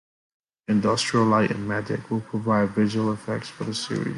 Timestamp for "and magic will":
1.51-2.21